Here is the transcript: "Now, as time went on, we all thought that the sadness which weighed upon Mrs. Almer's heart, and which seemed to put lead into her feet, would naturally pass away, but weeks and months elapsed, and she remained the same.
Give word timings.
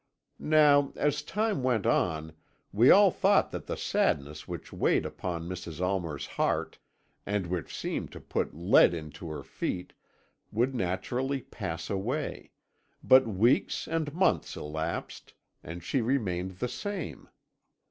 "Now, 0.39 0.93
as 0.95 1.21
time 1.21 1.61
went 1.61 1.85
on, 1.85 2.33
we 2.71 2.89
all 2.89 3.11
thought 3.11 3.51
that 3.51 3.67
the 3.67 3.77
sadness 3.77 4.47
which 4.47 4.73
weighed 4.73 5.05
upon 5.05 5.47
Mrs. 5.47 5.79
Almer's 5.79 6.25
heart, 6.25 6.79
and 7.23 7.45
which 7.45 7.77
seemed 7.77 8.11
to 8.13 8.19
put 8.19 8.55
lead 8.55 8.95
into 8.95 9.29
her 9.29 9.43
feet, 9.43 9.93
would 10.51 10.73
naturally 10.73 11.41
pass 11.43 11.87
away, 11.87 12.49
but 13.03 13.27
weeks 13.27 13.87
and 13.87 14.11
months 14.11 14.55
elapsed, 14.55 15.35
and 15.63 15.83
she 15.83 16.01
remained 16.01 16.53
the 16.57 16.67
same. 16.67 17.29